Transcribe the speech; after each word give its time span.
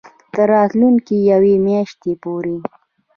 تر 0.33 0.47
راتلونکې 0.55 1.15
یوې 1.31 1.53
میاشتې 1.65 2.11
پورې 2.23 2.57